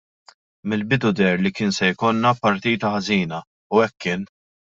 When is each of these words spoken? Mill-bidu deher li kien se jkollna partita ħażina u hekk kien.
Mill-bidu 0.71 1.11
deher 1.19 1.43
li 1.47 1.51
kien 1.59 1.75
se 1.77 1.89
jkollna 1.91 2.33
partita 2.47 2.93
ħażina 2.95 3.43
u 3.79 3.85
hekk 3.85 4.03
kien. 4.07 4.27